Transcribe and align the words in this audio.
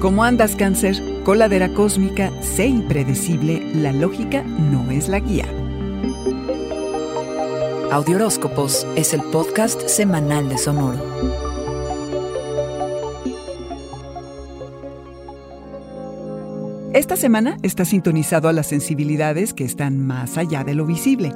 ¿Cómo 0.00 0.24
andas, 0.24 0.56
cáncer? 0.56 0.96
Coladera 1.24 1.72
cósmica, 1.72 2.30
sé 2.40 2.66
impredecible, 2.66 3.62
la 3.74 3.92
lógica 3.92 4.42
no 4.42 4.90
es 4.90 5.08
la 5.08 5.20
guía. 5.20 5.46
Audioróscopos 7.90 8.86
es 8.96 9.14
el 9.14 9.22
podcast 9.22 9.86
semanal 9.86 10.48
de 10.48 10.58
Sonoro. 10.58 10.98
Esta 16.94 17.16
semana 17.16 17.56
está 17.62 17.84
sintonizado 17.84 18.48
a 18.48 18.52
las 18.52 18.66
sensibilidades 18.66 19.54
que 19.54 19.64
están 19.64 19.98
más 20.06 20.36
allá 20.36 20.62
de 20.62 20.74
lo 20.74 20.84
visible. 20.84 21.32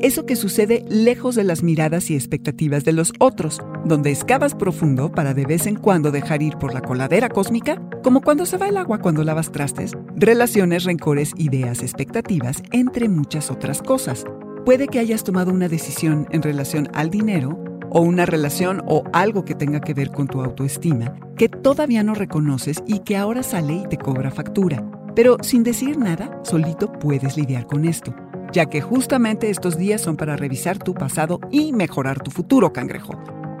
Eso 0.00 0.26
que 0.26 0.36
sucede 0.36 0.84
lejos 0.88 1.34
de 1.34 1.42
las 1.42 1.64
miradas 1.64 2.08
y 2.10 2.14
expectativas 2.14 2.84
de 2.84 2.92
los 2.92 3.12
otros, 3.18 3.60
donde 3.84 4.12
excavas 4.12 4.54
profundo 4.54 5.10
para 5.10 5.34
de 5.34 5.44
vez 5.44 5.66
en 5.66 5.74
cuando 5.74 6.12
dejar 6.12 6.40
ir 6.40 6.56
por 6.56 6.72
la 6.72 6.82
coladera 6.82 7.28
cósmica, 7.28 7.82
como 8.04 8.20
cuando 8.20 8.46
se 8.46 8.58
va 8.58 8.68
el 8.68 8.76
agua 8.76 8.98
cuando 8.98 9.24
lavas 9.24 9.50
trastes, 9.50 9.96
relaciones, 10.14 10.84
rencores, 10.84 11.32
ideas, 11.36 11.82
expectativas, 11.82 12.62
entre 12.70 13.08
muchas 13.08 13.50
otras 13.50 13.82
cosas. 13.82 14.24
Puede 14.64 14.86
que 14.86 15.00
hayas 15.00 15.24
tomado 15.24 15.50
una 15.50 15.68
decisión 15.68 16.28
en 16.30 16.42
relación 16.42 16.88
al 16.94 17.10
dinero 17.10 17.58
o 17.90 18.00
una 18.00 18.24
relación 18.24 18.84
o 18.86 19.02
algo 19.12 19.44
que 19.44 19.56
tenga 19.56 19.80
que 19.80 19.94
ver 19.94 20.10
con 20.12 20.28
tu 20.28 20.40
autoestima 20.40 21.16
que 21.36 21.48
todavía 21.48 22.04
no 22.04 22.14
reconoces 22.14 22.84
y 22.86 23.00
que 23.00 23.16
ahora 23.16 23.42
sale 23.42 23.74
y 23.74 23.88
te 23.88 23.96
cobra 23.96 24.30
factura. 24.30 24.88
Pero 25.16 25.38
sin 25.42 25.64
decir 25.64 25.98
nada, 25.98 26.40
solito 26.44 26.92
puedes 26.92 27.36
lidiar 27.36 27.66
con 27.66 27.84
esto 27.84 28.14
ya 28.52 28.66
que 28.66 28.80
justamente 28.80 29.50
estos 29.50 29.76
días 29.76 30.00
son 30.00 30.16
para 30.16 30.36
revisar 30.36 30.78
tu 30.78 30.94
pasado 30.94 31.40
y 31.50 31.72
mejorar 31.72 32.20
tu 32.20 32.30
futuro, 32.30 32.72
cangrejo. 32.72 33.14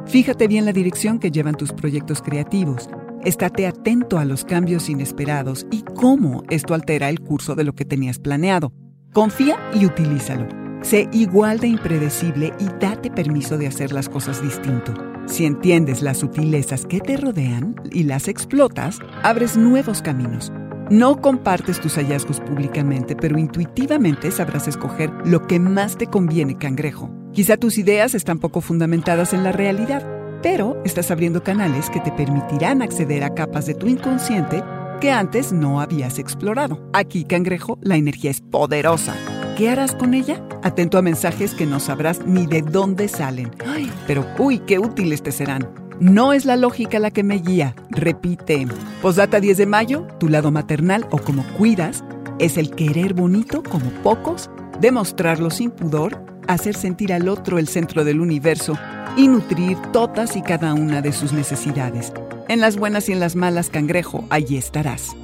Fíjate 0.06 0.48
bien 0.48 0.64
la 0.64 0.72
dirección 0.72 1.18
que 1.18 1.30
llevan 1.30 1.54
tus 1.54 1.72
proyectos 1.72 2.22
creativos. 2.22 2.88
Estate 3.24 3.66
atento 3.66 4.18
a 4.18 4.24
los 4.24 4.44
cambios 4.44 4.88
inesperados 4.88 5.66
y 5.70 5.82
cómo 5.82 6.44
esto 6.50 6.74
altera 6.74 7.10
el 7.10 7.20
curso 7.20 7.54
de 7.54 7.64
lo 7.64 7.74
que 7.74 7.84
tenías 7.84 8.18
planeado. 8.18 8.72
Confía 9.12 9.58
y 9.74 9.84
utilízalo. 9.84 10.46
Sé 10.82 11.08
igual 11.12 11.58
de 11.58 11.68
impredecible 11.68 12.52
y 12.58 12.66
date 12.80 13.10
permiso 13.10 13.58
de 13.58 13.66
hacer 13.66 13.92
las 13.92 14.08
cosas 14.08 14.42
distinto. 14.42 14.94
Si 15.26 15.44
entiendes 15.44 16.00
las 16.00 16.18
sutilezas 16.18 16.86
que 16.86 17.00
te 17.00 17.16
rodean 17.16 17.74
y 17.90 18.04
las 18.04 18.28
explotas, 18.28 18.98
abres 19.22 19.56
nuevos 19.56 20.00
caminos. 20.00 20.52
No 20.90 21.20
compartes 21.20 21.80
tus 21.80 21.96
hallazgos 21.96 22.40
públicamente, 22.40 23.14
pero 23.14 23.38
intuitivamente 23.38 24.30
sabrás 24.30 24.68
escoger 24.68 25.12
lo 25.26 25.46
que 25.46 25.60
más 25.60 25.98
te 25.98 26.06
conviene, 26.06 26.56
cangrejo. 26.56 27.10
Quizá 27.32 27.58
tus 27.58 27.76
ideas 27.76 28.14
están 28.14 28.38
poco 28.38 28.62
fundamentadas 28.62 29.34
en 29.34 29.44
la 29.44 29.52
realidad, 29.52 30.02
pero 30.42 30.80
estás 30.86 31.10
abriendo 31.10 31.42
canales 31.42 31.90
que 31.90 32.00
te 32.00 32.10
permitirán 32.10 32.80
acceder 32.80 33.22
a 33.22 33.34
capas 33.34 33.66
de 33.66 33.74
tu 33.74 33.86
inconsciente 33.86 34.64
que 34.98 35.10
antes 35.12 35.52
no 35.52 35.82
habías 35.82 36.18
explorado. 36.18 36.80
Aquí, 36.94 37.24
cangrejo, 37.24 37.78
la 37.82 37.96
energía 37.96 38.30
es 38.30 38.40
poderosa. 38.40 39.14
¿Qué 39.58 39.68
harás 39.68 39.94
con 39.94 40.14
ella? 40.14 40.42
Atento 40.62 40.96
a 40.96 41.02
mensajes 41.02 41.52
que 41.52 41.66
no 41.66 41.80
sabrás 41.80 42.24
ni 42.24 42.46
de 42.46 42.62
dónde 42.62 43.08
salen. 43.08 43.50
Ay, 43.66 43.92
pero 44.06 44.24
uy, 44.38 44.60
qué 44.60 44.78
útiles 44.78 45.22
te 45.22 45.32
serán. 45.32 45.87
No 46.00 46.32
es 46.32 46.44
la 46.44 46.54
lógica 46.54 47.00
la 47.00 47.10
que 47.10 47.24
me 47.24 47.38
guía. 47.38 47.74
Repite. 47.90 48.68
Posdata 49.02 49.40
10 49.40 49.56
de 49.56 49.66
mayo, 49.66 50.06
tu 50.20 50.28
lado 50.28 50.52
maternal 50.52 51.06
o 51.10 51.18
como 51.18 51.44
cuidas 51.56 52.04
es 52.38 52.56
el 52.56 52.70
querer 52.70 53.14
bonito 53.14 53.64
como 53.64 53.90
pocos, 54.04 54.48
demostrarlo 54.80 55.50
sin 55.50 55.72
pudor, 55.72 56.24
hacer 56.46 56.76
sentir 56.76 57.12
al 57.12 57.28
otro 57.28 57.58
el 57.58 57.66
centro 57.66 58.04
del 58.04 58.20
universo 58.20 58.78
y 59.16 59.26
nutrir 59.26 59.76
todas 59.92 60.36
y 60.36 60.42
cada 60.42 60.72
una 60.72 61.02
de 61.02 61.12
sus 61.12 61.32
necesidades. 61.32 62.12
En 62.46 62.60
las 62.60 62.76
buenas 62.76 63.08
y 63.08 63.12
en 63.12 63.18
las 63.18 63.34
malas, 63.34 63.68
cangrejo, 63.68 64.24
allí 64.30 64.56
estarás. 64.56 65.16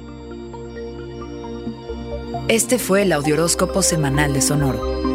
Este 2.49 2.79
fue 2.79 3.03
el 3.03 3.13
Audioróscopo 3.13 3.81
Semanal 3.81 4.33
de 4.33 4.41
Sonoro. 4.41 5.14